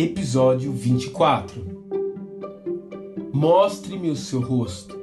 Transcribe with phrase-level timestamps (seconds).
[0.00, 1.60] episódio 24.
[3.32, 4.96] Mostre-me o seu rosto.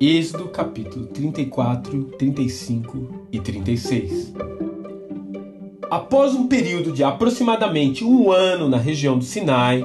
[0.00, 4.32] Êxodo capítulo 34, 35 e 36.
[5.90, 9.84] Após um período de aproximadamente um ano na região do Sinai,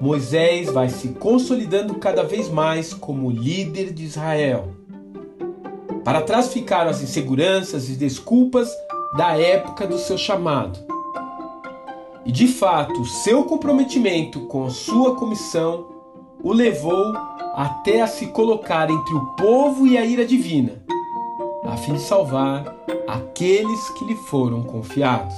[0.00, 4.74] Moisés vai se consolidando cada vez mais como líder de Israel.
[6.02, 8.70] Para trás ficaram as inseguranças e desculpas
[9.14, 10.90] da época do seu chamado.
[12.24, 15.86] E de fato, seu comprometimento com sua comissão
[16.42, 17.14] o levou
[17.54, 20.82] até a se colocar entre o povo e a ira divina,
[21.64, 22.64] a fim de salvar
[23.06, 25.34] aqueles que lhe foram confiados.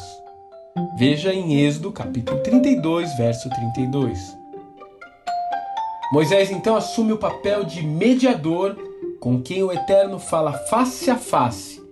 [0.96, 4.36] Veja em Êxodo capítulo 32, verso 32.
[6.12, 8.76] Moisés então assume o papel de mediador
[9.20, 11.82] com quem o Eterno fala face a face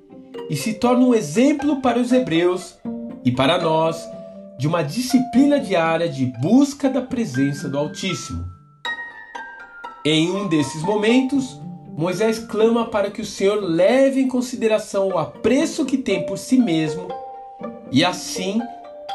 [0.51, 2.79] e se torna um exemplo para os hebreus
[3.25, 4.07] e para nós
[4.63, 8.45] de uma disciplina diária de busca da presença do Altíssimo.
[10.05, 11.61] Em um desses momentos,
[11.99, 16.59] Moisés clama para que o Senhor leve em consideração o apreço que tem por si
[16.59, 17.09] mesmo
[17.91, 18.61] e assim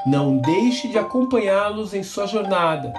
[0.06, 2.94] não deixe de acompanhá-los em sua jornada,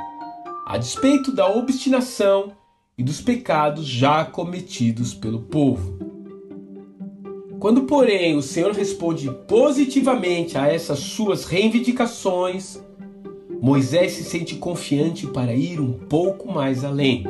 [0.66, 2.52] a despeito da obstinação
[2.96, 6.07] e dos pecados já cometidos pelo povo.
[7.58, 12.80] Quando, porém, o Senhor responde positivamente a essas suas reivindicações,
[13.60, 17.24] Moisés se sente confiante para ir um pouco mais além.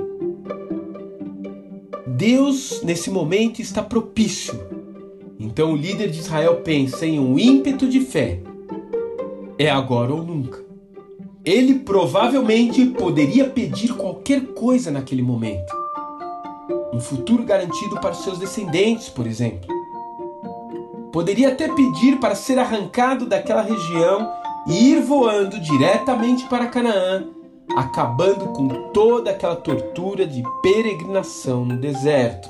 [2.07, 4.55] Deus, nesse momento, está propício.
[5.41, 8.43] Então o líder de Israel pensa em um ímpeto de fé.
[9.57, 10.63] É agora ou nunca.
[11.43, 15.73] Ele provavelmente poderia pedir qualquer coisa naquele momento.
[16.93, 19.78] Um futuro garantido para seus descendentes, por exemplo
[21.19, 24.33] Poderia até pedir para ser arrancado daquela região
[24.69, 27.27] e ir voando diretamente para Canaã,
[27.77, 32.49] acabando com toda aquela tortura de peregrinação no deserto.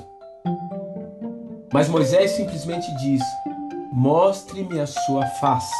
[1.73, 3.23] Mas Moisés simplesmente diz:
[3.91, 5.73] Mostre-me a sua face,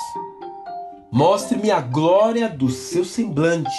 [1.12, 3.70] mostre-me a glória do seu semblante.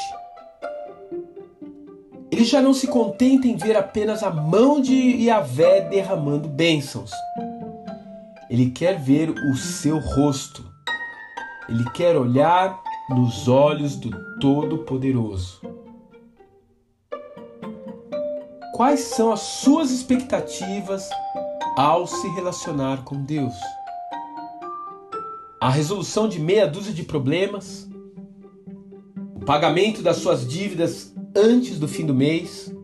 [2.31, 7.11] Ele já não se contenta em ver apenas a mão de Yahvé derramando bênçãos
[8.51, 10.69] ele quer ver o seu rosto.
[11.69, 15.61] Ele quer olhar nos olhos do Todo-Poderoso.
[18.75, 21.09] Quais são as suas expectativas
[21.77, 23.55] ao se relacionar com Deus?
[25.61, 27.89] A resolução de meia dúzia de problemas?
[29.37, 32.75] O pagamento das suas dívidas antes do fim do mês?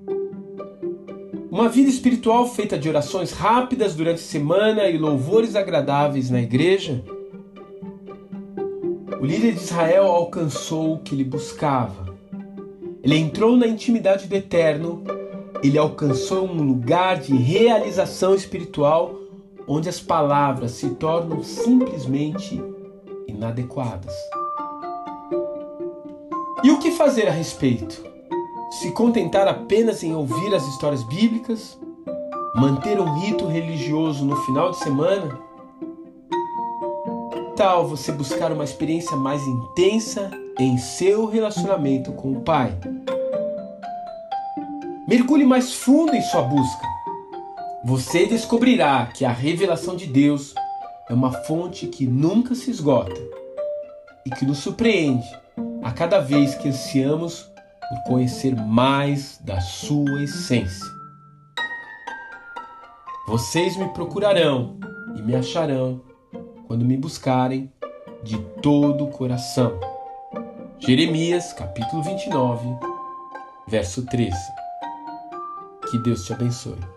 [1.57, 7.03] Uma vida espiritual feita de orações rápidas durante a semana e louvores agradáveis na igreja?
[9.19, 12.15] O líder de Israel alcançou o que ele buscava.
[13.03, 15.03] Ele entrou na intimidade do Eterno,
[15.63, 19.15] ele alcançou um lugar de realização espiritual
[19.67, 22.63] onde as palavras se tornam simplesmente
[23.27, 24.15] inadequadas.
[26.63, 28.16] E o que fazer a respeito?
[28.77, 31.79] Se contentar apenas em ouvir as histórias bíblicas,
[32.55, 35.41] manter um rito religioso no final de semana?
[37.57, 42.79] Tal você buscar uma experiência mais intensa em seu relacionamento com o Pai?
[45.09, 46.87] Mergulhe mais fundo em sua busca.
[47.83, 50.55] Você descobrirá que a revelação de Deus
[51.09, 53.23] é uma fonte que nunca se esgota
[54.27, 55.27] e que nos surpreende
[55.83, 57.56] a cada vez que ansiamos
[57.89, 60.87] por conhecer mais da sua essência.
[63.27, 64.79] Vocês me procurarão
[65.17, 66.01] e me acharão
[66.67, 67.71] quando me buscarem
[68.23, 69.79] de todo o coração.
[70.79, 72.69] Jeremias, capítulo 29,
[73.67, 74.37] verso 13.
[75.91, 76.96] Que Deus te abençoe.